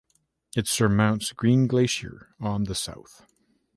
[0.55, 3.23] It surmounts Green Glacier on the south.